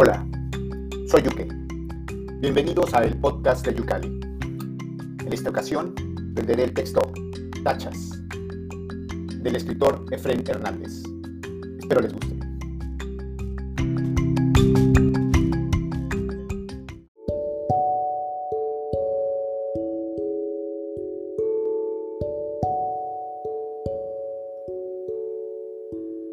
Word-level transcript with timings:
Hola, 0.00 0.24
soy 1.08 1.22
Yuke. 1.22 1.48
Bienvenidos 2.38 2.94
a 2.94 3.02
el 3.02 3.18
podcast 3.18 3.66
de 3.66 3.74
Yukali. 3.74 4.06
En 4.06 5.32
esta 5.32 5.50
ocasión 5.50 5.92
venderé 6.34 6.62
el 6.62 6.72
texto 6.72 7.00
Tachas 7.64 8.12
del 9.42 9.56
escritor 9.56 10.06
Efren 10.12 10.44
Hernández. 10.46 11.02
Espero 11.80 12.00
les 12.00 12.12
guste. 12.12 12.38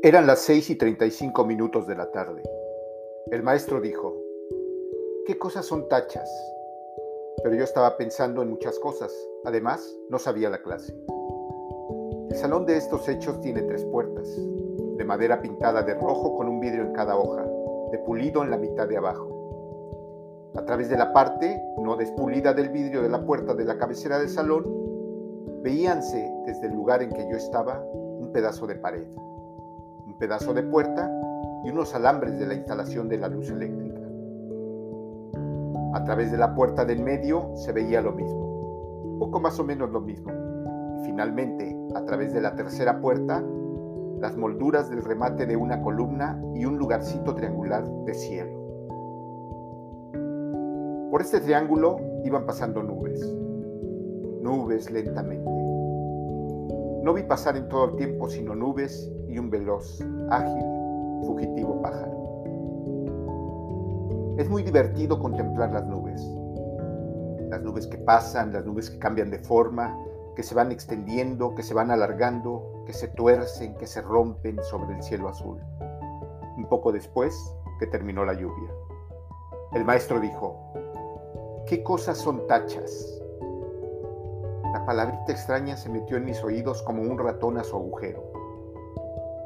Eran 0.03 0.27
las 0.27 0.41
6 0.43 0.69
y 0.69 0.75
35 0.75 1.45
minutos 1.45 1.87
de 1.87 1.95
la 1.95 2.11
tarde. 2.11 2.43
El 3.31 3.41
maestro 3.41 3.81
dijo, 3.81 4.15
¿qué 5.25 5.35
cosas 5.39 5.65
son 5.65 5.89
tachas? 5.89 6.29
Pero 7.41 7.55
yo 7.55 7.63
estaba 7.63 7.97
pensando 7.97 8.43
en 8.43 8.51
muchas 8.51 8.77
cosas. 8.77 9.11
Además, 9.45 9.97
no 10.09 10.19
sabía 10.19 10.51
la 10.51 10.61
clase. 10.61 10.95
El 12.29 12.35
salón 12.35 12.67
de 12.67 12.77
estos 12.77 13.09
hechos 13.09 13.41
tiene 13.41 13.63
tres 13.63 13.83
puertas, 13.85 14.29
de 14.29 15.03
madera 15.05 15.41
pintada 15.41 15.81
de 15.81 15.95
rojo 15.95 16.37
con 16.37 16.47
un 16.47 16.59
vidrio 16.59 16.83
en 16.83 16.93
cada 16.93 17.17
hoja, 17.17 17.43
de 17.91 17.97
pulido 18.05 18.43
en 18.43 18.51
la 18.51 18.57
mitad 18.57 18.87
de 18.87 18.97
abajo. 18.97 20.51
A 20.55 20.63
través 20.63 20.89
de 20.89 20.97
la 20.97 21.11
parte 21.11 21.59
no 21.79 21.95
despulida 21.95 22.53
del 22.53 22.69
vidrio 22.69 23.01
de 23.01 23.09
la 23.09 23.25
puerta 23.25 23.55
de 23.55 23.65
la 23.65 23.79
cabecera 23.79 24.19
del 24.19 24.29
salón, 24.29 24.65
veíanse 25.63 26.31
desde 26.45 26.67
el 26.67 26.73
lugar 26.73 27.01
en 27.01 27.09
que 27.11 27.27
yo 27.27 27.37
estaba 27.37 27.83
un 27.91 28.31
pedazo 28.31 28.67
de 28.67 28.75
pared, 28.75 29.07
un 29.17 30.15
pedazo 30.19 30.53
de 30.53 30.61
puerta 30.61 31.09
y 31.65 31.69
unos 31.71 31.95
alambres 31.95 32.39
de 32.39 32.45
la 32.45 32.53
instalación 32.53 33.09
de 33.09 33.17
la 33.17 33.27
luz 33.27 33.49
eléctrica. 33.49 34.01
A 35.93 36.03
través 36.03 36.31
de 36.31 36.37
la 36.37 36.53
puerta 36.53 36.85
del 36.85 37.01
medio 37.01 37.51
se 37.55 37.71
veía 37.71 38.01
lo 38.01 38.11
mismo, 38.11 39.17
poco 39.19 39.39
más 39.39 39.59
o 39.59 39.63
menos 39.63 39.89
lo 39.89 40.01
mismo. 40.01 40.31
Y 40.99 41.05
finalmente, 41.05 41.75
a 41.95 42.05
través 42.05 42.33
de 42.33 42.41
la 42.41 42.55
tercera 42.55 43.01
puerta, 43.01 43.43
las 44.19 44.37
molduras 44.37 44.89
del 44.89 45.03
remate 45.03 45.45
de 45.45 45.55
una 45.55 45.81
columna 45.81 46.39
y 46.53 46.65
un 46.65 46.77
lugarcito 46.77 47.33
triangular 47.33 47.87
de 48.05 48.13
cielo. 48.13 48.65
Por 51.09 51.21
este 51.21 51.39
triángulo 51.39 51.97
iban 52.23 52.45
pasando 52.45 52.83
nubes, 52.83 53.21
nubes 54.41 54.91
lentamente. 54.91 55.49
No 57.03 57.13
vi 57.13 57.23
pasar 57.23 57.55
en 57.57 57.69
todo 57.69 57.85
el 57.85 57.95
tiempo 57.95 58.29
sino 58.29 58.55
nubes 58.55 59.11
y 59.27 59.37
un 59.37 59.49
veloz, 59.49 60.01
ágil, 60.29 60.65
fugitivo 61.23 61.81
pájaro. 61.81 62.25
Es 64.37 64.49
muy 64.49 64.63
divertido 64.63 65.19
contemplar 65.19 65.71
las 65.71 65.85
nubes. 65.85 66.21
Las 67.49 67.61
nubes 67.61 67.87
que 67.87 67.97
pasan, 67.97 68.51
las 68.51 68.65
nubes 68.65 68.89
que 68.89 68.99
cambian 68.99 69.31
de 69.31 69.39
forma, 69.39 69.97
que 70.35 70.43
se 70.43 70.53
van 70.53 70.71
extendiendo, 70.71 71.55
que 71.55 71.63
se 71.63 71.73
van 71.73 71.89
alargando, 71.89 72.83
que 72.85 72.93
se 72.93 73.07
tuercen, 73.07 73.75
que 73.75 73.87
se 73.87 74.01
rompen 74.01 74.61
sobre 74.63 74.95
el 74.95 75.03
cielo 75.03 75.29
azul. 75.29 75.59
Un 76.57 76.67
poco 76.69 76.91
después 76.91 77.33
que 77.79 77.87
terminó 77.87 78.25
la 78.25 78.33
lluvia. 78.33 78.69
El 79.73 79.85
maestro 79.85 80.19
dijo, 80.19 80.73
¿qué 81.65 81.81
cosas 81.81 82.17
son 82.17 82.45
tachas? 82.47 83.21
La 84.73 84.85
palabrita 84.85 85.31
extraña 85.31 85.77
se 85.77 85.89
metió 85.89 86.17
en 86.17 86.25
mis 86.25 86.43
oídos 86.43 86.81
como 86.83 87.01
un 87.01 87.17
ratón 87.17 87.57
a 87.57 87.63
su 87.63 87.77
agujero 87.77 88.34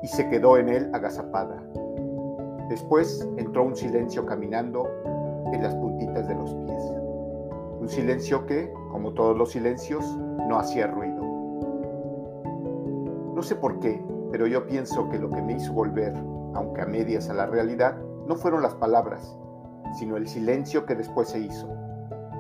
y 0.02 0.08
se 0.08 0.28
quedó 0.30 0.58
en 0.58 0.70
él 0.70 0.90
agazapada. 0.94 1.62
Después 2.70 3.28
entró 3.38 3.64
un 3.64 3.76
silencio 3.76 4.26
caminando 4.26 4.88
en 5.52 5.64
las 5.64 5.76
puntitas 5.76 6.28
de 6.28 6.36
los 6.36 6.54
pies. 6.54 6.84
Un 7.80 7.90
silencio 7.90 8.46
que, 8.46 8.72
como 8.92 9.14
todos 9.14 9.36
los 9.36 9.52
silencios, 9.52 10.06
no 10.48 10.60
hacía 10.60 10.88
ruido. 10.88 11.20
No 13.34 13.42
sé 13.42 13.56
por 13.56 13.80
qué, 13.80 14.04
pero 14.32 14.48
yo 14.48 14.68
pienso 14.68 15.10
que 15.10 15.18
lo 15.18 15.30
que 15.30 15.42
me 15.42 15.54
hizo 15.54 15.74
volver, 15.74 16.14
aunque 16.54 16.82
a 16.82 16.86
medias 16.86 17.30
a 17.30 17.34
la 17.34 17.46
realidad, 17.46 17.98
no 18.28 18.36
fueron 18.36 18.62
las 18.62 18.76
palabras, 18.76 19.36
sino 19.98 20.18
el 20.18 20.28
silencio 20.28 20.86
que 20.86 20.96
después 20.96 21.30
se 21.30 21.40
hizo, 21.40 21.68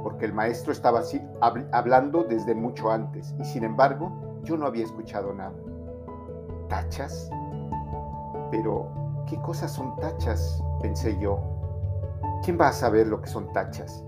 porque 0.03 0.25
el 0.25 0.33
maestro 0.33 0.71
estaba 0.71 1.01
hablando 1.71 2.23
desde 2.23 2.53
mucho 2.53 2.91
antes 2.91 3.33
y 3.39 3.45
sin 3.45 3.63
embargo 3.63 4.11
yo 4.43 4.57
no 4.57 4.65
había 4.67 4.83
escuchado 4.83 5.33
nada. 5.33 5.55
¿Tachas? 6.67 7.31
Pero, 8.51 8.87
¿qué 9.27 9.37
cosas 9.41 9.71
son 9.71 9.95
tachas? 9.97 10.63
pensé 10.81 11.17
yo. 11.19 11.39
¿Quién 12.43 12.59
va 12.59 12.69
a 12.69 12.73
saber 12.73 13.07
lo 13.07 13.21
que 13.21 13.27
son 13.27 13.51
tachas? 13.53 14.03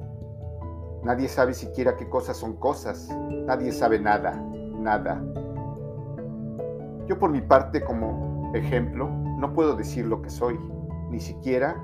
Nadie 1.03 1.27
sabe 1.27 1.53
siquiera 1.53 1.95
qué 1.95 2.09
cosas 2.09 2.37
son 2.37 2.55
cosas. 2.57 3.09
Nadie 3.45 3.71
sabe 3.71 3.99
nada, 3.99 4.35
nada. 4.79 5.21
Yo 7.07 7.19
por 7.19 7.31
mi 7.31 7.41
parte, 7.41 7.83
como 7.83 8.51
ejemplo, 8.53 9.09
no 9.09 9.53
puedo 9.53 9.75
decir 9.75 10.05
lo 10.05 10.21
que 10.21 10.29
soy, 10.29 10.59
ni 11.09 11.19
siquiera 11.19 11.75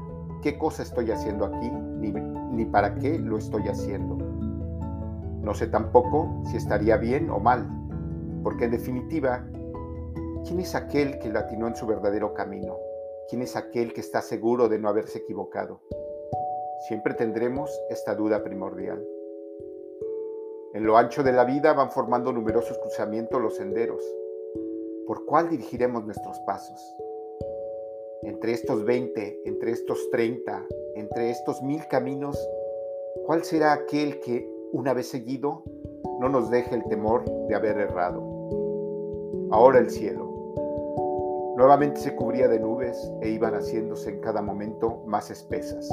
qué 0.42 0.58
cosa 0.58 0.84
estoy 0.84 1.12
haciendo 1.12 1.46
aquí, 1.46 1.70
ni, 1.70 2.12
ni 2.12 2.66
para 2.66 2.96
qué 2.96 3.18
lo 3.18 3.38
estoy 3.38 3.68
haciendo. 3.68 4.18
No 5.42 5.54
sé 5.54 5.68
tampoco 5.68 6.42
si 6.46 6.58
estaría 6.58 6.98
bien 6.98 7.30
o 7.30 7.40
mal, 7.40 7.68
porque 8.44 8.66
en 8.66 8.72
definitiva 8.72 9.44
¿Quién 10.48 10.62
es 10.62 10.76
aquel 10.76 11.20
que 11.20 11.28
latinó 11.28 11.68
en 11.68 11.76
su 11.76 11.86
verdadero 11.86 12.34
camino? 12.34 12.80
¿Quién 13.28 13.42
es 13.42 13.58
aquel 13.58 13.92
que 13.92 14.00
está 14.00 14.22
seguro 14.22 14.70
de 14.70 14.80
no 14.80 14.88
haberse 14.88 15.18
equivocado? 15.18 15.82
Siempre 16.88 17.16
tendremos 17.16 17.70
esta 17.90 18.16
duda 18.16 18.42
primordial. 18.46 19.06
En 20.74 20.86
lo 20.86 20.96
ancho 20.96 21.22
de 21.22 21.34
la 21.34 21.44
vida 21.44 21.74
van 21.74 21.92
formando 21.92 22.32
numerosos 22.32 22.78
cruzamientos 22.78 23.42
los 23.42 23.58
senderos. 23.58 24.02
¿Por 25.06 25.26
cuál 25.26 25.50
dirigiremos 25.50 26.06
nuestros 26.06 26.40
pasos? 26.46 26.96
Entre 28.22 28.54
estos 28.54 28.86
20, 28.86 29.42
entre 29.44 29.72
estos 29.72 30.10
30, 30.12 30.66
entre 30.96 31.30
estos 31.30 31.62
mil 31.62 31.86
caminos, 31.90 32.40
¿cuál 33.26 33.44
será 33.44 33.74
aquel 33.74 34.22
que, 34.22 34.50
una 34.72 34.94
vez 34.94 35.10
seguido, 35.10 35.64
no 36.22 36.30
nos 36.30 36.50
deje 36.50 36.74
el 36.74 36.86
temor 36.86 37.26
de 37.50 37.56
haber 37.56 37.78
errado? 37.80 38.24
Ahora 39.52 39.80
el 39.80 39.90
cielo 39.90 40.27
Nuevamente 41.58 42.00
se 42.00 42.16
cubría 42.16 42.48
de 42.48 42.60
nubes 42.60 43.12
e 43.20 43.30
iban 43.30 43.56
haciéndose 43.56 44.12
en 44.12 44.22
cada 44.22 44.44
momento 44.44 45.02
más 45.08 45.32
espesas. 45.32 45.90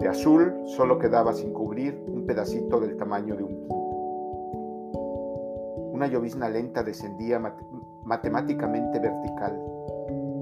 De 0.00 0.06
azul 0.06 0.52
solo 0.66 0.98
quedaba 0.98 1.32
sin 1.32 1.54
cubrir 1.54 2.04
un 2.06 2.26
pedacito 2.26 2.78
del 2.78 2.98
tamaño 2.98 3.36
de 3.36 3.42
un 3.42 3.56
quinto. 3.56 3.74
Una 5.94 6.08
llovizna 6.08 6.50
lenta 6.50 6.82
descendía 6.82 7.40
matemáticamente 8.04 8.98
vertical, 8.98 9.58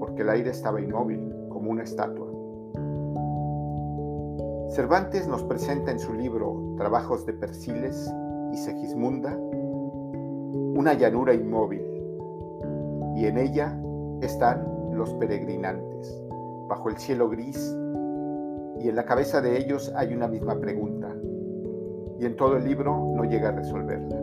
porque 0.01 0.23
el 0.23 0.31
aire 0.31 0.51
estaba 0.51 0.81
inmóvil, 0.81 1.33
como 1.49 1.71
una 1.71 1.85
estatua. 1.85 2.27
Cervantes 4.71 5.29
nos 5.29 5.45
presenta 5.45 5.93
en 5.93 6.01
su 6.01 6.13
libro 6.13 6.75
Trabajos 6.77 7.25
de 7.25 7.35
Persiles 7.35 8.13
y 8.53 8.57
Segismunda 8.57 9.39
una 10.75 10.95
llanura 10.95 11.35
inmóvil, 11.35 11.85
y 13.15 13.27
en 13.27 13.39
ella 13.39 13.79
están 14.27 14.67
los 14.93 15.13
peregrinantes, 15.15 16.23
bajo 16.69 16.89
el 16.89 16.97
cielo 16.97 17.29
gris, 17.29 17.77
y 18.79 18.89
en 18.89 18.97
la 18.97 19.05
cabeza 19.05 19.41
de 19.41 19.59
ellos 19.59 19.93
hay 19.97 20.13
una 20.15 20.29
misma 20.29 20.59
pregunta, 20.59 21.15
y 22.19 22.27
en 22.27 22.37
todo 22.37 22.57
el 22.57 22.65
libro 22.65 23.13
no 23.15 23.25
llega 23.25 23.49
a 23.49 23.53
resolverla. 23.53 24.17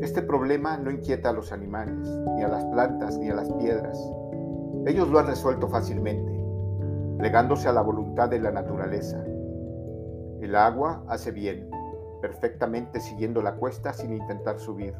Este 0.00 0.22
problema 0.22 0.76
no 0.76 0.90
inquieta 0.90 1.30
a 1.30 1.32
los 1.32 1.52
animales, 1.52 2.08
ni 2.36 2.42
a 2.42 2.48
las 2.48 2.64
plantas, 2.66 3.18
ni 3.18 3.28
a 3.30 3.34
las 3.34 3.52
piedras. 3.54 3.98
Ellos 4.86 5.08
lo 5.08 5.18
han 5.18 5.26
resuelto 5.26 5.68
fácilmente, 5.68 6.32
plegándose 7.18 7.68
a 7.68 7.72
la 7.72 7.82
voluntad 7.82 8.28
de 8.28 8.38
la 8.38 8.52
naturaleza. 8.52 9.22
El 10.40 10.54
agua 10.54 11.02
hace 11.08 11.32
bien, 11.32 11.68
perfectamente 12.20 13.00
siguiendo 13.00 13.42
la 13.42 13.56
cuesta 13.56 13.92
sin 13.92 14.12
intentar 14.12 14.60
subir. 14.60 14.94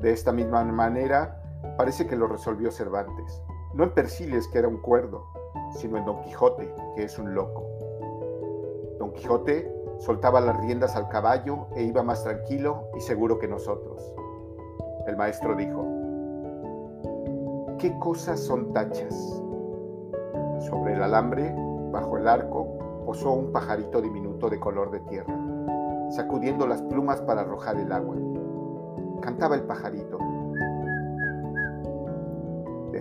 De 0.00 0.12
esta 0.12 0.32
misma 0.32 0.64
manera, 0.64 1.40
Parece 1.76 2.06
que 2.06 2.16
lo 2.16 2.26
resolvió 2.26 2.70
Cervantes, 2.70 3.42
no 3.74 3.84
en 3.84 3.94
Persiles, 3.94 4.46
que 4.48 4.58
era 4.58 4.68
un 4.68 4.78
cuerdo, 4.78 5.26
sino 5.72 5.96
en 5.98 6.04
Don 6.04 6.22
Quijote, 6.22 6.72
que 6.94 7.04
es 7.04 7.18
un 7.18 7.34
loco. 7.34 7.64
Don 8.98 9.12
Quijote 9.12 9.72
soltaba 9.98 10.40
las 10.40 10.56
riendas 10.60 10.96
al 10.96 11.08
caballo 11.08 11.66
e 11.74 11.82
iba 11.82 12.02
más 12.02 12.22
tranquilo 12.22 12.88
y 12.96 13.00
seguro 13.00 13.38
que 13.38 13.48
nosotros. 13.48 14.14
El 15.06 15.16
maestro 15.16 15.54
dijo, 15.54 15.84
¿qué 17.78 17.98
cosas 17.98 18.40
son 18.40 18.72
tachas? 18.72 19.14
Sobre 20.60 20.94
el 20.94 21.02
alambre, 21.02 21.54
bajo 21.90 22.16
el 22.16 22.28
arco, 22.28 22.78
posó 23.04 23.32
un 23.32 23.52
pajarito 23.52 24.00
diminuto 24.00 24.48
de 24.48 24.58
color 24.58 24.90
de 24.90 25.00
tierra, 25.00 25.36
sacudiendo 26.10 26.66
las 26.66 26.82
plumas 26.82 27.20
para 27.22 27.42
arrojar 27.42 27.76
el 27.76 27.92
agua. 27.92 28.16
Cantaba 29.20 29.56
el 29.56 29.62
pajarito, 29.62 30.18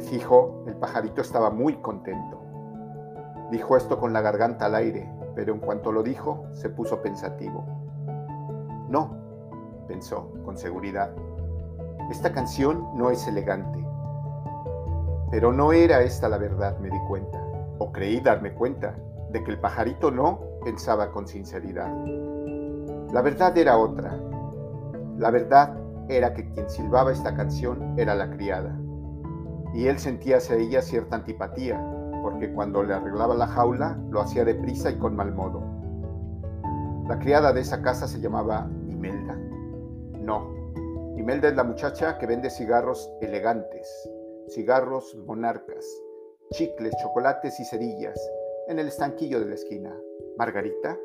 de 0.04 0.10
fijo, 0.10 0.64
el 0.68 0.76
pajarito 0.76 1.22
estaba 1.22 1.50
muy 1.50 1.76
contento. 1.78 2.42
Dijo 3.52 3.78
esto 3.78 4.00
con 4.00 4.12
la 4.12 4.22
garganta 4.22 4.66
al 4.66 4.76
aire, 4.76 5.10
pero 5.36 5.54
en 5.54 5.60
cuanto 5.60 5.92
lo 5.92 6.04
dijo, 6.04 6.46
se 6.52 6.70
puso 6.70 7.02
pensativo. 7.02 7.64
No, 8.90 9.16
pensó 9.88 10.32
con 10.44 10.58
seguridad. 10.58 11.12
Esta 12.12 12.34
canción 12.34 12.90
no 12.96 13.12
es 13.12 13.28
elegante. 13.28 13.80
Pero 15.32 15.54
no 15.54 15.72
era 15.72 16.02
esta 16.02 16.28
la 16.28 16.38
verdad, 16.38 16.78
me 16.80 16.90
di 16.90 17.00
cuenta, 17.08 17.42
o 17.80 17.92
creí 17.92 18.20
darme 18.20 18.54
cuenta, 18.54 18.96
de 19.32 19.44
que 19.44 19.52
el 19.52 19.60
pajarito 19.60 20.12
no 20.12 20.42
pensaba 20.64 21.12
con 21.12 21.28
sinceridad. 21.28 21.92
La 23.12 23.22
verdad 23.22 23.58
era 23.58 23.78
otra. 23.78 24.20
La 25.18 25.32
verdad 25.32 25.76
era 26.08 26.34
que 26.34 26.48
quien 26.50 26.70
silbaba 26.70 27.12
esta 27.12 27.34
canción 27.34 27.98
era 27.98 28.14
la 28.14 28.30
criada. 28.30 28.78
Y 29.74 29.88
él 29.88 30.00
sentía 30.00 30.38
hacia 30.38 30.56
ella 30.56 30.81
cierta 30.81 31.16
antipatía, 31.16 31.81
porque 32.22 32.54
cuando 32.54 32.84
le 32.84 32.94
arreglaba 32.94 33.36
la 33.36 33.48
jaula 33.48 34.00
lo 34.10 34.22
hacía 34.22 34.46
deprisa 34.46 34.92
y 34.92 34.98
con 34.98 35.16
mal 35.16 35.34
modo. 35.34 35.62
La 37.08 37.20
criada 37.20 37.52
de 37.52 37.62
esa 37.62 37.81
casa 37.81 38.08
se 38.08 38.20
llamaba 38.20 38.70
Imelda. 38.88 39.36
No, 40.20 40.54
Imelda 41.18 41.50
es 41.50 41.56
la 41.56 41.64
muchacha 41.64 42.18
que 42.18 42.25
vende 42.25 42.50
cigarros 42.50 43.12
elegantes, 43.22 44.10
cigarros 44.50 45.16
monarcas, 45.25 45.86
chicles, 46.52 46.94
chocolates 47.02 47.60
y 47.60 47.66
cerillas 47.66 48.20
en 48.68 48.80
el 48.80 48.88
estanquillo 48.88 49.40
de 49.40 49.48
la 49.48 49.56
esquina. 49.56 49.94
¿Margarita? 50.38 50.98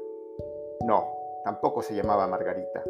No, 0.87 1.07
tampoco 1.45 1.83
se 1.83 1.95
llamaba 1.95 2.27
Margarita. 2.27 2.85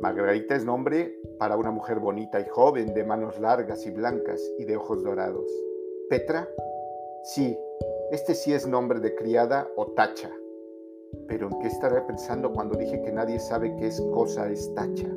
Margarita 0.00 0.54
es 0.54 0.64
nombre 0.64 1.14
para 1.38 1.58
una 1.58 1.70
mujer 1.70 1.98
bonita 1.98 2.40
y 2.40 2.48
joven, 2.48 2.94
de 2.94 3.04
manos 3.04 3.38
largas 3.38 3.84
y 3.84 3.90
blancas 3.90 4.40
y 4.58 4.64
de 4.64 4.76
ojos 4.76 5.04
dorados. 5.04 5.44
¿Petra? 6.08 6.48
Sí, 7.24 7.58
este 8.10 8.34
sí 8.34 8.54
es 8.54 8.66
nombre 8.66 8.98
de 9.00 9.14
criada 9.14 9.68
o 9.76 9.88
tacha. 9.88 10.30
Pero 11.28 11.48
¿en 11.48 11.58
qué 11.58 11.68
estaré 11.68 12.00
pensando 12.02 12.50
cuando 12.50 12.78
dije 12.78 13.02
que 13.02 13.12
nadie 13.12 13.38
sabe 13.38 13.76
qué 13.76 13.88
es 13.88 14.00
cosa 14.12 14.48
es 14.48 14.74
tacha? 14.74 15.08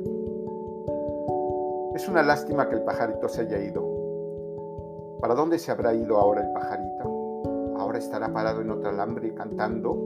Es 1.94 2.06
una 2.06 2.22
lástima 2.22 2.68
que 2.68 2.74
el 2.74 2.82
pajarito 2.82 3.28
se 3.28 3.42
haya 3.42 3.58
ido. 3.60 5.18
¿Para 5.20 5.34
dónde 5.34 5.58
se 5.58 5.70
habrá 5.70 5.94
ido 5.94 6.18
ahora 6.18 6.42
el 6.42 6.52
pajarito? 6.52 7.74
Ahora 7.78 7.98
estará 7.98 8.30
parado 8.32 8.60
en 8.60 8.70
otro 8.70 8.90
alambre 8.90 9.32
cantando, 9.32 9.96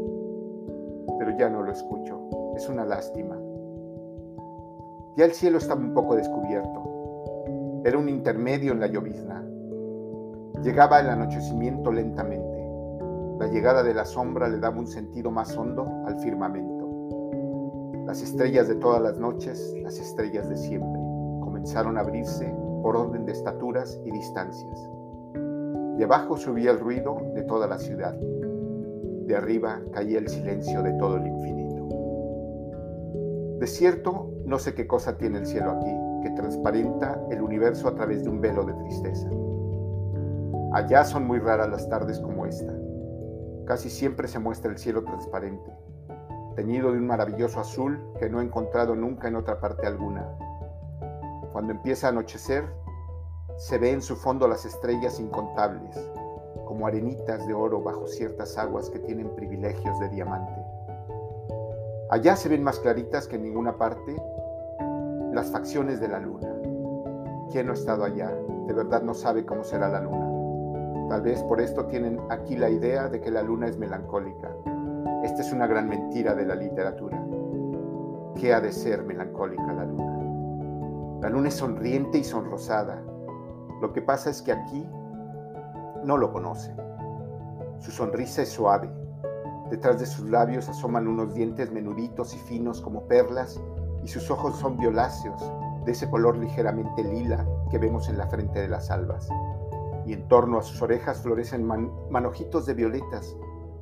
pero 1.19 1.37
ya 1.37 1.49
no 1.49 1.63
lo 1.63 1.73
escucho. 1.73 2.21
Es 2.55 2.69
una 2.69 2.85
lástima. 2.85 3.38
Ya 5.19 5.25
el 5.25 5.33
cielo 5.33 5.59
estaba 5.59 5.81
un 5.81 5.95
poco 5.95 6.15
descubierto. 6.15 7.83
Era 7.85 7.99
un 7.99 8.09
intermedio 8.09 8.71
en 8.71 8.79
la 8.79 8.87
llovizna. 8.87 9.45
Llegaba 10.63 11.01
el 11.01 11.09
anochecimiento 11.09 11.91
lentamente. 11.91 12.71
La 13.41 13.49
llegada 13.49 13.83
de 13.83 13.95
la 13.95 14.05
sombra 14.05 14.49
le 14.49 14.61
daba 14.61 14.79
un 14.79 14.87
sentido 14.87 15.33
más 15.33 15.57
hondo 15.57 15.89
al 16.07 16.21
firmamento. 16.21 16.87
Las 18.07 18.23
estrellas 18.23 18.69
de 18.69 18.77
todas 18.77 19.03
las 19.03 19.19
noches, 19.19 19.75
las 19.83 19.99
estrellas 19.99 20.49
de 20.49 20.57
siempre, 20.57 21.01
comenzaron 21.41 21.99
a 21.99 22.03
abrirse 22.03 22.55
por 22.85 22.97
orden 22.97 23.27
de 23.27 23.33
estaturas 23.33 24.01
y 24.05 24.13
distancias. 24.13 24.89
De 25.97 26.05
abajo 26.05 26.37
subía 26.37 26.71
el 26.71 26.79
ruido 26.79 27.21
de 27.35 27.43
toda 27.43 27.67
la 27.67 27.79
ciudad. 27.79 28.15
De 28.15 29.35
arriba 29.35 29.81
caía 29.93 30.21
el 30.21 30.29
silencio 30.29 30.81
de 30.81 30.93
todo 30.93 31.17
el 31.17 31.27
infinito. 31.27 31.68
De 33.59 33.67
cierto, 33.67 34.31
no 34.45 34.59
sé 34.59 34.75
qué 34.75 34.87
cosa 34.87 35.19
tiene 35.19 35.39
el 35.39 35.47
cielo 35.47 35.73
aquí, 35.73 35.91
que 36.23 36.31
transparenta 36.31 37.21
el 37.31 37.43
universo 37.43 37.89
a 37.89 37.95
través 37.95 38.23
de 38.23 38.31
un 38.31 38.41
velo 38.41 38.65
de 38.65 38.73
tristeza. 38.75 39.29
Allá 40.73 41.05
son 41.05 41.27
muy 41.27 41.41
raras 41.41 41.69
las 41.69 41.89
tardes 41.89 42.21
como 42.21 42.47
esta. 42.47 42.73
Casi 43.67 43.91
siempre 43.91 44.29
se 44.29 44.39
muestra 44.39 44.71
el 44.71 44.79
cielo 44.79 45.03
transparente, 45.03 45.73
teñido 46.55 46.93
de 46.93 46.99
un 46.99 47.07
maravilloso 47.07 47.59
azul 47.59 48.01
que 48.19 48.31
no 48.31 48.41
he 48.41 48.45
encontrado 48.45 48.95
nunca 48.95 49.29
en 49.29 49.37
otra 49.37 49.61
parte 49.61 49.87
alguna. 49.87 50.27
Cuando 51.53 51.73
empieza 51.73 52.07
a 52.07 52.11
anochecer, 52.11 52.65
se 53.57 53.77
ve 53.79 53.91
en 53.91 54.03
su 54.03 54.15
fondo 54.15 54.47
las 54.47 54.65
estrellas 54.65 55.19
incontables, 55.19 55.97
como 56.65 56.87
arenitas 56.87 57.47
de 57.47 57.55
oro 57.55 57.83
bajo 57.83 58.07
ciertas 58.07 58.57
aguas 58.57 58.89
que 58.89 59.01
tienen 59.01 59.35
privilegios 59.35 59.99
de 59.99 60.09
diamante. 60.11 60.58
Allá 62.11 62.37
se 62.37 62.49
ven 62.49 62.63
más 62.63 62.79
claritas 62.79 63.29
que 63.29 63.37
en 63.37 63.43
ninguna 63.43 63.77
parte 63.77 64.17
las 65.33 65.51
facciones 65.51 66.01
de 66.01 66.09
la 66.09 66.19
luna. 66.19 66.49
¿Quién 67.51 67.67
no 67.67 67.73
ha 67.73 67.75
estado 67.75 68.03
allá? 68.03 68.33
De 68.67 68.73
verdad 68.73 69.03
no 69.03 69.13
sabe 69.13 69.45
cómo 69.45 69.63
será 69.63 69.91
la 69.91 70.01
luna. 70.01 71.09
Tal 71.11 71.21
vez 71.21 71.43
por 71.43 71.61
esto 71.61 71.85
tienen 71.85 72.19
aquí 72.31 72.57
la 72.57 72.71
idea 72.71 73.09
de 73.11 73.21
que 73.21 73.31
la 73.31 73.43
luna 73.43 73.67
es 73.67 73.77
melancólica. 73.77 74.49
Esta 75.23 75.43
es 75.43 75.53
una 75.53 75.67
gran 75.67 75.87
mentira 75.87 76.35
de 76.35 76.47
la 76.47 76.55
literatura. 76.55 77.23
¿Qué 78.37 78.55
ha 78.55 78.61
de 78.63 78.73
ser 78.73 79.03
melancólica 79.03 79.71
la 79.71 79.85
luna? 79.85 81.21
La 81.21 81.29
luna 81.29 81.49
es 81.49 81.55
sonriente 81.55 82.17
y 82.17 82.25
sonrosada. 82.25 83.03
Lo 83.83 83.93
que 83.93 84.01
pasa 84.01 84.31
es 84.31 84.41
que 84.41 84.53
aquí 84.53 84.89
no 86.05 86.17
lo 86.17 86.33
conoce. 86.33 86.75
Su 87.81 87.91
sonrisa 87.91 88.41
es 88.41 88.49
suave. 88.49 88.89
Detrás 89.71 90.01
de 90.01 90.07
sus 90.07 90.31
labios 90.31 90.69
asoman 90.69 91.07
unos 91.07 91.35
dientes 91.35 91.71
menuditos 91.71 92.35
y 92.35 92.39
finos 92.39 92.81
como 92.81 93.03
perlas 93.03 93.61
y 94.03 94.09
sus 94.09 94.31
ojos 94.31 94.57
son 94.57 94.79
violáceos, 94.79 95.43
de 95.85 95.93
ese 95.93 96.09
color 96.09 96.39
ligeramente 96.39 97.05
lila 97.05 97.47
que 97.71 97.79
vemos 97.79 98.09
en 98.09 98.17
la 98.17 98.27
frente 98.29 98.61
de 98.61 98.69
las 98.69 98.91
albas. 98.91 99.29
Y 100.07 100.15
en 100.15 100.27
torno 100.29 100.59
a 100.59 100.63
sus 100.63 100.81
orejas 100.81 101.21
florecen 101.21 101.67
manojitos 102.11 102.65
de 102.65 102.75
violetas, 102.75 103.37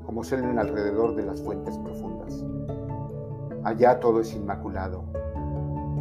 como 0.05 0.25
suelen 0.25 0.59
alrededor 0.59 1.15
de 1.15 1.25
las 1.25 1.41
fuentes 1.41 1.79
profundas. 1.79 2.44
Allá 3.62 4.00
todo 4.00 4.21
es 4.21 4.35
inmaculado, 4.35 5.05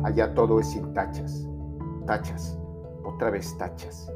allá 0.03 0.33
todo 0.33 0.59
es 0.59 0.67
sin 0.67 0.93
tachas, 0.93 1.47
tachas, 2.07 2.57
otra 3.03 3.29
vez 3.29 3.55
tachas. 3.57 4.11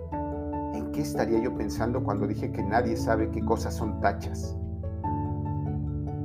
¿En 0.74 0.92
qué 0.92 1.02
estaría 1.02 1.40
yo 1.40 1.56
pensando 1.56 2.04
cuando 2.04 2.26
dije 2.26 2.52
que 2.52 2.64
nadie 2.64 2.98
sabe 2.98 3.30
qué 3.30 3.46
cosas 3.46 3.76
son 3.76 4.00
tachas? 4.00 4.56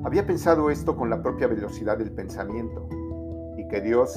Había 0.05 0.27
pensado 0.27 0.71
esto 0.71 0.97
con 0.97 1.11
la 1.11 1.23
propia 1.23 1.47
velocidad 1.47 1.99
del 1.99 2.13
pensamiento, 2.13 2.87
que 3.75 3.81
Dios 3.81 4.17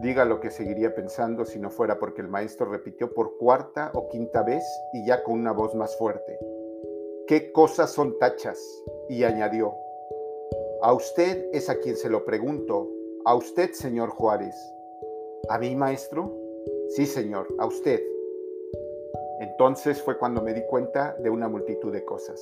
diga 0.00 0.24
lo 0.24 0.40
que 0.40 0.50
seguiría 0.50 0.94
pensando 0.94 1.44
si 1.44 1.58
no 1.58 1.70
fuera 1.70 1.98
porque 1.98 2.20
el 2.20 2.28
maestro 2.28 2.66
repitió 2.66 3.12
por 3.12 3.36
cuarta 3.36 3.90
o 3.94 4.08
quinta 4.08 4.42
vez 4.42 4.62
y 4.92 5.04
ya 5.06 5.24
con 5.24 5.34
una 5.34 5.52
voz 5.52 5.74
más 5.74 5.96
fuerte. 5.96 6.38
¿Qué 7.26 7.50
cosas 7.50 7.90
son 7.90 8.18
tachas? 8.18 8.60
Y 9.08 9.24
añadió, 9.24 9.74
a 10.82 10.92
usted 10.92 11.48
es 11.52 11.68
a 11.68 11.78
quien 11.80 11.96
se 11.96 12.10
lo 12.10 12.24
pregunto, 12.24 12.90
a 13.24 13.34
usted, 13.34 13.72
señor 13.72 14.10
Juárez. 14.10 14.54
¿A 15.48 15.58
mí, 15.58 15.74
maestro? 15.74 16.32
Sí, 16.90 17.06
señor, 17.06 17.48
a 17.58 17.66
usted. 17.66 18.00
Entonces 19.40 20.00
fue 20.02 20.18
cuando 20.18 20.42
me 20.42 20.54
di 20.54 20.62
cuenta 20.66 21.16
de 21.20 21.30
una 21.30 21.48
multitud 21.48 21.92
de 21.92 22.04
cosas. 22.04 22.40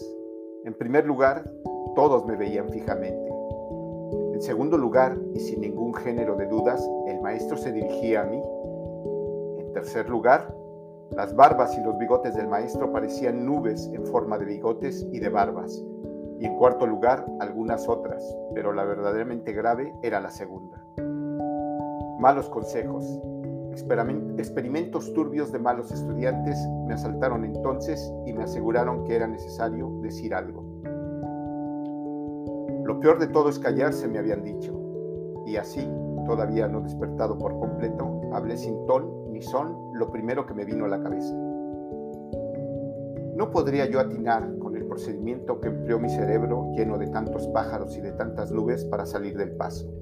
En 0.64 0.74
primer 0.74 1.06
lugar, 1.06 1.50
todos 1.94 2.26
me 2.26 2.36
veían 2.36 2.68
fijamente. 2.68 3.32
En 4.34 4.42
segundo 4.42 4.76
lugar, 4.76 5.16
y 5.32 5.40
sin 5.40 5.62
ningún 5.62 5.94
género 5.94 6.36
de 6.36 6.46
dudas, 6.46 6.86
el 7.06 7.18
maestro 7.22 7.56
se 7.56 7.72
dirigía 7.72 8.22
a 8.22 8.24
mí. 8.24 8.42
En 9.58 9.72
tercer 9.72 10.10
lugar, 10.10 10.54
las 11.12 11.34
barbas 11.34 11.76
y 11.78 11.82
los 11.82 11.96
bigotes 11.96 12.34
del 12.34 12.46
maestro 12.46 12.92
parecían 12.92 13.46
nubes 13.46 13.90
en 13.94 14.04
forma 14.04 14.36
de 14.36 14.44
bigotes 14.44 15.06
y 15.10 15.18
de 15.18 15.30
barbas. 15.30 15.82
Y 16.38 16.44
en 16.44 16.56
cuarto 16.56 16.86
lugar, 16.86 17.24
algunas 17.40 17.88
otras, 17.88 18.22
pero 18.54 18.74
la 18.74 18.84
verdaderamente 18.84 19.52
grave 19.52 19.94
era 20.02 20.20
la 20.20 20.30
segunda. 20.30 20.84
Malos 22.18 22.50
consejos. 22.50 23.04
Experimentos 23.72 25.12
turbios 25.14 25.52
de 25.52 25.58
malos 25.58 25.92
estudiantes 25.92 26.58
me 26.86 26.94
asaltaron 26.94 27.44
entonces 27.44 28.12
y 28.26 28.32
me 28.32 28.42
aseguraron 28.42 29.04
que 29.04 29.16
era 29.16 29.26
necesario 29.26 29.90
decir 30.02 30.34
algo. 30.34 30.64
Lo 32.84 32.98
peor 32.98 33.18
de 33.18 33.28
todo 33.28 33.48
es 33.48 33.58
callarse, 33.58 34.08
me 34.08 34.18
habían 34.18 34.42
dicho. 34.42 34.76
Y 35.46 35.56
así, 35.56 35.88
todavía 36.26 36.68
no 36.68 36.80
despertado 36.80 37.38
por 37.38 37.58
completo, 37.58 38.20
hablé 38.32 38.56
sin 38.56 38.86
ton 38.86 39.32
ni 39.32 39.42
son 39.42 39.90
lo 39.94 40.10
primero 40.10 40.46
que 40.46 40.54
me 40.54 40.64
vino 40.64 40.84
a 40.84 40.88
la 40.88 41.02
cabeza. 41.02 41.34
No 43.36 43.50
podría 43.50 43.86
yo 43.86 44.00
atinar 44.00 44.58
con 44.58 44.76
el 44.76 44.84
procedimiento 44.84 45.60
que 45.60 45.68
empleó 45.68 45.98
mi 45.98 46.10
cerebro 46.10 46.72
lleno 46.76 46.98
de 46.98 47.06
tantos 47.06 47.48
pájaros 47.48 47.96
y 47.96 48.00
de 48.00 48.12
tantas 48.12 48.52
nubes 48.52 48.84
para 48.84 49.06
salir 49.06 49.36
del 49.36 49.52
paso. 49.52 49.99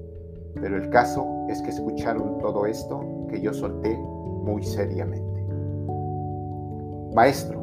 Pero 0.55 0.77
el 0.77 0.89
caso 0.89 1.25
es 1.49 1.61
que 1.61 1.69
escucharon 1.69 2.37
todo 2.39 2.65
esto 2.65 3.27
que 3.29 3.41
yo 3.41 3.53
solté 3.53 3.97
muy 3.97 4.63
seriamente. 4.63 5.45
Maestro. 7.13 7.59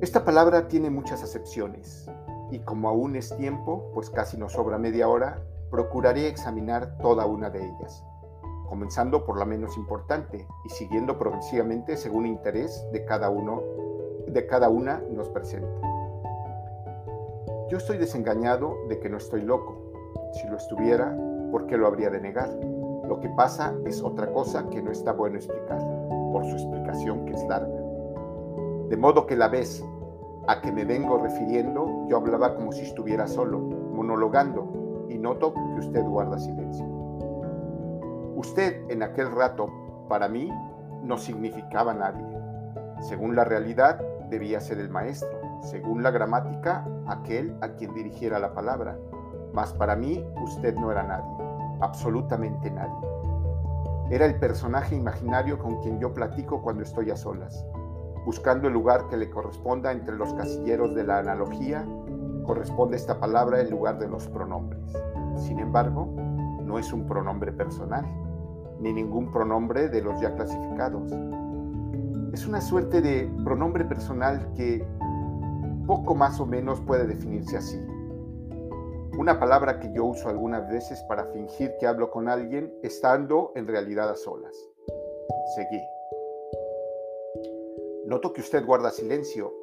Esta 0.00 0.24
palabra 0.24 0.68
tiene 0.68 0.90
muchas 0.90 1.22
acepciones 1.22 2.08
y 2.50 2.58
como 2.60 2.88
aún 2.88 3.16
es 3.16 3.34
tiempo, 3.36 3.90
pues 3.94 4.10
casi 4.10 4.36
nos 4.36 4.52
sobra 4.52 4.76
media 4.76 5.08
hora, 5.08 5.42
procuraré 5.70 6.28
examinar 6.28 6.98
toda 6.98 7.24
una 7.24 7.48
de 7.48 7.64
ellas, 7.64 8.04
comenzando 8.68 9.24
por 9.24 9.38
la 9.38 9.46
menos 9.46 9.76
importante 9.78 10.46
y 10.64 10.68
siguiendo 10.68 11.18
progresivamente 11.18 11.96
según 11.96 12.26
interés 12.26 12.84
de 12.92 13.06
cada 13.06 13.30
uno, 13.30 13.62
de 14.26 14.46
cada 14.46 14.68
una 14.68 15.02
nos 15.10 15.30
presente. 15.30 15.72
Yo 17.70 17.78
estoy 17.78 17.96
desengañado 17.96 18.76
de 18.88 19.00
que 19.00 19.08
no 19.08 19.16
estoy 19.16 19.40
loco. 19.40 19.81
Si 20.32 20.48
lo 20.48 20.56
estuviera, 20.56 21.16
¿por 21.50 21.66
qué 21.66 21.76
lo 21.76 21.86
habría 21.86 22.10
de 22.10 22.20
negar? 22.20 22.48
Lo 23.08 23.20
que 23.20 23.28
pasa 23.30 23.74
es 23.84 24.02
otra 24.02 24.32
cosa 24.32 24.68
que 24.70 24.80
no 24.80 24.90
está 24.90 25.12
bueno 25.12 25.36
explicar, 25.36 25.78
por 26.32 26.44
su 26.44 26.52
explicación 26.52 27.26
que 27.26 27.34
es 27.34 27.44
larga. 27.48 27.80
De 28.88 28.96
modo 28.96 29.26
que 29.26 29.36
la 29.36 29.48
vez 29.48 29.84
a 30.48 30.60
que 30.60 30.72
me 30.72 30.84
vengo 30.84 31.18
refiriendo, 31.18 32.06
yo 32.08 32.16
hablaba 32.16 32.54
como 32.54 32.72
si 32.72 32.82
estuviera 32.82 33.26
solo, 33.26 33.58
monologando, 33.58 35.06
y 35.08 35.18
noto 35.18 35.54
que 35.54 35.80
usted 35.80 36.02
guarda 36.04 36.38
silencio. 36.38 36.86
Usted 38.36 38.90
en 38.90 39.02
aquel 39.02 39.30
rato, 39.30 39.68
para 40.08 40.28
mí, 40.28 40.50
no 41.02 41.16
significaba 41.16 41.94
nadie. 41.94 42.26
Según 43.00 43.36
la 43.36 43.44
realidad, 43.44 44.00
debía 44.30 44.60
ser 44.60 44.78
el 44.78 44.88
maestro, 44.88 45.30
según 45.60 46.02
la 46.02 46.10
gramática, 46.10 46.86
aquel 47.06 47.56
a 47.60 47.74
quien 47.74 47.94
dirigiera 47.94 48.38
la 48.38 48.54
palabra. 48.54 48.98
Mas 49.52 49.72
para 49.72 49.96
mí, 49.96 50.24
usted 50.42 50.74
no 50.76 50.90
era 50.90 51.02
nadie, 51.02 51.46
absolutamente 51.80 52.70
nadie. 52.70 53.08
Era 54.10 54.26
el 54.26 54.38
personaje 54.38 54.94
imaginario 54.94 55.58
con 55.58 55.80
quien 55.80 55.98
yo 55.98 56.12
platico 56.12 56.62
cuando 56.62 56.82
estoy 56.82 57.10
a 57.10 57.16
solas, 57.16 57.66
buscando 58.26 58.68
el 58.68 58.74
lugar 58.74 59.08
que 59.08 59.16
le 59.16 59.30
corresponda 59.30 59.92
entre 59.92 60.16
los 60.16 60.32
casilleros 60.34 60.94
de 60.94 61.04
la 61.04 61.18
analogía, 61.18 61.86
corresponde 62.44 62.96
esta 62.96 63.18
palabra 63.18 63.60
en 63.60 63.70
lugar 63.70 63.98
de 63.98 64.08
los 64.08 64.26
pronombres. 64.28 64.92
Sin 65.36 65.58
embargo, 65.58 66.08
no 66.64 66.78
es 66.78 66.92
un 66.92 67.06
pronombre 67.06 67.52
personal, 67.52 68.04
ni 68.80 68.92
ningún 68.92 69.30
pronombre 69.30 69.88
de 69.88 70.02
los 70.02 70.20
ya 70.20 70.34
clasificados. 70.34 71.12
Es 72.32 72.46
una 72.46 72.60
suerte 72.60 73.00
de 73.00 73.30
pronombre 73.44 73.84
personal 73.84 74.52
que 74.54 74.86
poco 75.86 76.14
más 76.14 76.40
o 76.40 76.46
menos 76.46 76.80
puede 76.80 77.06
definirse 77.06 77.56
así. 77.56 77.80
Una 79.18 79.38
palabra 79.38 79.78
que 79.78 79.92
yo 79.92 80.06
uso 80.06 80.28
algunas 80.28 80.68
veces 80.70 81.02
para 81.02 81.26
fingir 81.26 81.76
que 81.78 81.86
hablo 81.86 82.10
con 82.10 82.28
alguien 82.28 82.74
estando 82.82 83.52
en 83.54 83.66
realidad 83.66 84.08
a 84.10 84.16
solas. 84.16 84.56
Seguí. 85.54 85.82
Noto 88.06 88.32
que 88.32 88.40
usted 88.40 88.64
guarda 88.64 88.90
silencio 88.90 89.54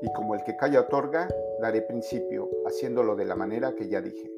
y 0.00 0.10
como 0.14 0.34
el 0.34 0.42
que 0.44 0.56
calla 0.56 0.80
otorga, 0.80 1.28
daré 1.60 1.82
principio, 1.82 2.48
haciéndolo 2.66 3.16
de 3.16 3.26
la 3.26 3.36
manera 3.36 3.74
que 3.74 3.88
ya 3.88 4.00
dije. 4.00 4.32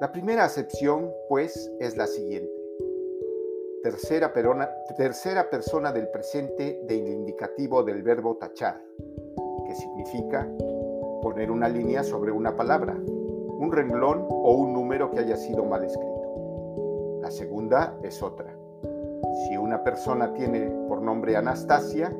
La 0.00 0.12
primera 0.12 0.44
acepción, 0.44 1.10
pues, 1.28 1.72
es 1.80 1.96
la 1.96 2.06
siguiente. 2.06 2.52
Tercera, 3.82 4.32
tercera 4.96 5.48
persona 5.48 5.90
del 5.92 6.08
presente 6.10 6.82
del 6.84 7.08
indicativo 7.08 7.82
del 7.82 8.02
verbo 8.02 8.36
tachar, 8.36 8.82
que 9.66 9.74
significa 9.74 10.48
poner 11.22 11.50
una 11.50 11.68
línea 11.68 12.02
sobre 12.04 12.30
una 12.30 12.54
palabra, 12.54 12.96
un 13.58 13.72
renglón 13.72 14.24
o 14.30 14.54
un 14.54 14.72
número 14.72 15.10
que 15.10 15.18
haya 15.18 15.36
sido 15.36 15.64
mal 15.64 15.82
escrito. 15.84 17.18
La 17.20 17.30
segunda 17.30 17.98
es 18.02 18.22
otra. 18.22 18.54
Si 19.46 19.56
una 19.56 19.82
persona 19.82 20.32
tiene 20.32 20.70
por 20.88 21.02
nombre 21.02 21.36
Anastasia, 21.36 22.16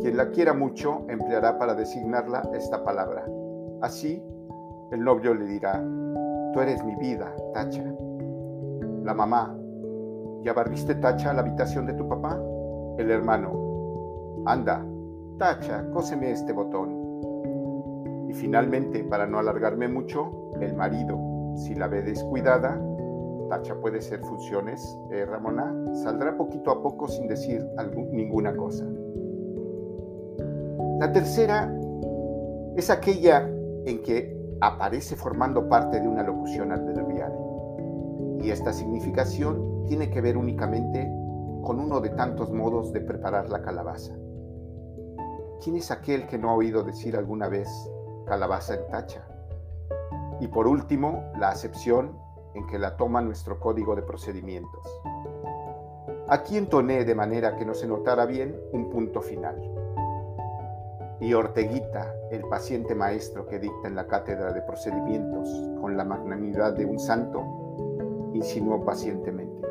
quien 0.00 0.16
la 0.16 0.30
quiera 0.30 0.54
mucho 0.54 1.04
empleará 1.08 1.58
para 1.58 1.74
designarla 1.74 2.48
esta 2.54 2.84
palabra. 2.84 3.26
Así, 3.80 4.22
el 4.92 5.02
novio 5.02 5.34
le 5.34 5.46
dirá, 5.46 5.84
tú 6.52 6.60
eres 6.60 6.84
mi 6.84 6.94
vida, 6.94 7.34
Tacha. 7.52 7.84
La 9.02 9.14
mamá, 9.14 9.56
¿ya 10.42 10.52
barriste 10.52 10.94
Tacha 10.94 11.32
la 11.32 11.40
habitación 11.40 11.86
de 11.86 11.94
tu 11.94 12.08
papá? 12.08 12.40
El 12.98 13.10
hermano, 13.10 14.42
anda, 14.46 14.86
Tacha, 15.38 15.90
cóseme 15.92 16.30
este 16.30 16.52
botón. 16.52 17.02
Y 18.28 18.32
finalmente, 18.32 19.02
para 19.02 19.26
no 19.26 19.38
alargarme 19.38 19.88
mucho, 19.88 20.41
el 20.62 20.74
marido, 20.74 21.18
si 21.56 21.74
la 21.74 21.88
ve 21.88 22.02
descuidada, 22.02 22.80
Tacha 23.48 23.74
puede 23.74 24.00
ser 24.00 24.20
funciones, 24.20 24.98
eh, 25.10 25.26
Ramona, 25.26 25.74
saldrá 26.02 26.36
poquito 26.36 26.70
a 26.70 26.82
poco 26.82 27.06
sin 27.06 27.28
decir 27.28 27.62
ninguna 28.10 28.56
cosa. 28.56 28.86
La 30.98 31.12
tercera 31.12 31.70
es 32.76 32.88
aquella 32.88 33.46
en 33.84 34.02
que 34.02 34.34
aparece 34.62 35.16
formando 35.16 35.68
parte 35.68 36.00
de 36.00 36.08
una 36.08 36.22
locución 36.22 36.72
adverbial. 36.72 37.32
Y 38.40 38.50
esta 38.50 38.72
significación 38.72 39.84
tiene 39.84 40.08
que 40.08 40.20
ver 40.20 40.36
únicamente 40.36 41.10
con 41.62 41.78
uno 41.78 42.00
de 42.00 42.10
tantos 42.10 42.50
modos 42.50 42.92
de 42.92 43.00
preparar 43.00 43.50
la 43.50 43.60
calabaza. 43.60 44.14
¿Quién 45.62 45.76
es 45.76 45.90
aquel 45.90 46.26
que 46.26 46.38
no 46.38 46.50
ha 46.50 46.54
oído 46.54 46.82
decir 46.82 47.16
alguna 47.16 47.48
vez 47.48 47.68
calabaza 48.26 48.74
en 48.74 48.88
tacha? 48.88 49.31
Y 50.42 50.48
por 50.48 50.66
último, 50.66 51.22
la 51.38 51.50
acepción 51.50 52.18
en 52.54 52.66
que 52.66 52.76
la 52.76 52.96
toma 52.96 53.20
nuestro 53.20 53.60
código 53.60 53.94
de 53.94 54.02
procedimientos. 54.02 54.84
Aquí 56.28 56.56
entoné 56.56 57.04
de 57.04 57.14
manera 57.14 57.54
que 57.54 57.64
no 57.64 57.74
se 57.74 57.86
notara 57.86 58.26
bien 58.26 58.60
un 58.72 58.90
punto 58.90 59.22
final. 59.22 59.56
Y 61.20 61.32
Orteguita, 61.32 62.12
el 62.32 62.42
paciente 62.48 62.96
maestro 62.96 63.46
que 63.46 63.60
dicta 63.60 63.86
en 63.86 63.94
la 63.94 64.08
cátedra 64.08 64.52
de 64.52 64.62
procedimientos 64.62 65.48
con 65.80 65.96
la 65.96 66.04
magnanimidad 66.04 66.72
de 66.72 66.86
un 66.86 66.98
santo, 66.98 67.40
insinuó 68.34 68.84
pacientemente. 68.84 69.68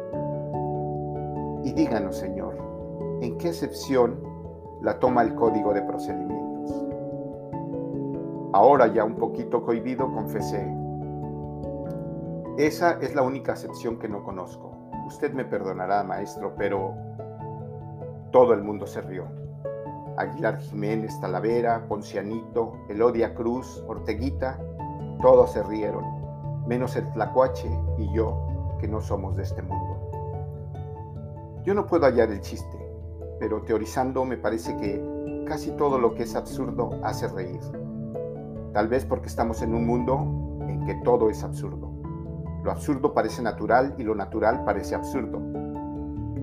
Y 1.65 1.73
díganos, 1.73 2.15
Señor, 2.15 2.55
¿en 3.19 3.37
qué 3.37 3.49
excepción 3.49 4.23
la 4.81 4.99
toma 4.99 5.23
el 5.23 5.35
código 5.35 5.73
de 5.73 5.81
procedimientos? 5.81 6.40
Ahora 8.53 8.88
ya 8.88 9.03
un 9.05 9.15
poquito 9.15 9.63
cohibido, 9.63 10.12
confesé. 10.12 10.67
Esa 12.58 13.00
es 13.00 13.15
la 13.15 13.22
única 13.22 13.53
excepción 13.53 13.98
que 13.98 14.10
no 14.10 14.24
conozco. 14.24 14.72
Usted 15.08 15.34
me 15.34 15.46
perdonará, 15.46 16.03
maestro, 16.03 16.53
pero 16.58 16.93
todo 18.31 18.53
el 18.53 18.62
mundo 18.62 18.86
se 18.86 19.01
rió. 19.01 19.25
Aguilar 20.17 20.60
Jiménez, 20.60 21.20
Talavera, 21.20 21.86
Poncianito, 21.88 22.74
Elodia 22.89 23.34
Cruz, 23.34 23.84
Orteguita, 23.88 24.60
todos 25.22 25.51
se 25.51 25.63
rieron, 25.63 26.03
menos 26.67 26.96
el 26.96 27.10
Tlacuache 27.13 27.70
y 27.98 28.13
yo, 28.13 28.75
que 28.79 28.88
no 28.88 29.00
somos 29.01 29.36
de 29.38 29.43
este 29.43 29.62
mundo. 29.62 30.12
Yo 31.63 31.74
no 31.74 31.86
puedo 31.86 32.05
hallar 32.05 32.31
el 32.31 32.41
chiste, 32.41 32.77
pero 33.39 33.62
teorizando 33.62 34.25
me 34.25 34.38
parece 34.38 34.75
que 34.77 35.43
casi 35.48 35.72
todo 35.72 35.98
lo 36.00 36.13
que 36.15 36.24
es 36.24 36.36
absurdo 36.36 36.89
hace 37.03 37.27
reír. 37.27 37.62
Tal 38.73 38.87
vez 38.87 39.05
porque 39.05 39.27
estamos 39.27 39.61
en 39.61 39.73
un 39.73 39.85
mundo 39.85 40.59
en 40.67 40.85
que 40.85 40.95
todo 41.03 41.29
es 41.29 41.43
absurdo. 41.43 41.91
Lo 42.63 42.71
absurdo 42.71 43.13
parece 43.13 43.41
natural 43.41 43.95
y 43.97 44.03
lo 44.03 44.15
natural 44.15 44.63
parece 44.63 44.95
absurdo. 44.95 45.41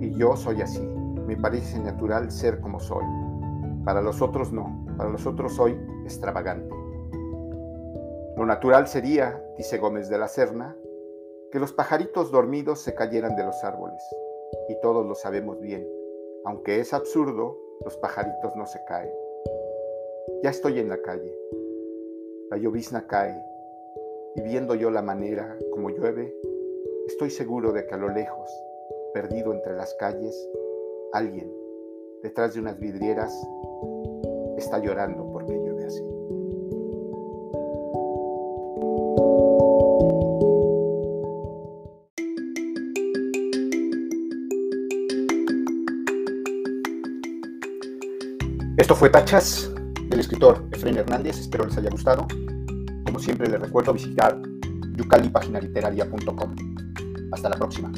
Y 0.00 0.14
yo 0.14 0.36
soy 0.36 0.60
así. 0.60 0.86
Me 1.26 1.36
parece 1.36 1.78
natural 1.78 2.30
ser 2.30 2.60
como 2.60 2.80
soy. 2.80 3.04
Para 3.84 4.02
los 4.02 4.20
otros 4.20 4.52
no. 4.52 4.84
Para 4.96 5.10
los 5.10 5.26
otros 5.26 5.54
soy 5.54 5.78
extravagante. 6.04 6.74
Lo 8.36 8.44
natural 8.44 8.86
sería, 8.86 9.42
dice 9.56 9.78
Gómez 9.78 10.08
de 10.08 10.18
la 10.18 10.28
Serna, 10.28 10.76
que 11.50 11.58
los 11.58 11.72
pajaritos 11.72 12.30
dormidos 12.30 12.80
se 12.80 12.94
cayeran 12.94 13.36
de 13.36 13.44
los 13.44 13.64
árboles. 13.64 14.02
Y 14.68 14.78
todos 14.80 15.06
lo 15.06 15.14
sabemos 15.14 15.60
bien. 15.60 15.88
Aunque 16.44 16.80
es 16.80 16.92
absurdo, 16.92 17.56
los 17.84 17.96
pajaritos 17.96 18.54
no 18.56 18.66
se 18.66 18.78
caen. 18.86 19.10
Ya 20.42 20.50
estoy 20.50 20.78
en 20.78 20.88
la 20.88 21.00
calle. 21.00 21.34
La 22.50 22.56
llovizna 22.56 23.06
cae 23.06 23.44
y 24.34 24.40
viendo 24.40 24.74
yo 24.74 24.90
la 24.90 25.02
manera 25.02 25.54
como 25.70 25.90
llueve, 25.90 26.34
estoy 27.06 27.28
seguro 27.28 27.72
de 27.72 27.86
que 27.86 27.94
a 27.94 27.98
lo 27.98 28.08
lejos, 28.08 28.50
perdido 29.12 29.52
entre 29.52 29.74
las 29.74 29.94
calles, 29.96 30.48
alguien, 31.12 31.52
detrás 32.22 32.54
de 32.54 32.60
unas 32.60 32.78
vidrieras, 32.78 33.34
está 34.56 34.78
llorando 34.78 35.30
porque 35.30 35.52
llueve 35.52 35.84
así. 35.84 36.02
Esto 48.78 48.94
fue 48.94 49.10
Tachas 49.10 49.70
escritor 50.28 50.68
Efraín 50.72 50.98
Hernández, 50.98 51.38
espero 51.38 51.64
les 51.64 51.78
haya 51.78 51.88
gustado. 51.88 52.26
Como 53.06 53.18
siempre 53.18 53.48
les 53.48 53.58
recuerdo 53.58 53.94
visitar 53.94 54.38
yucalipaginariteraria.com. 54.94 56.54
Hasta 57.32 57.48
la 57.48 57.56
próxima. 57.56 57.90